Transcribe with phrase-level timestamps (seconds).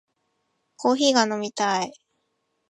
[0.77, 1.93] コーヒーが飲みたい